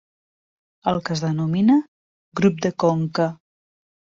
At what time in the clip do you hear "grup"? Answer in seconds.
2.41-2.65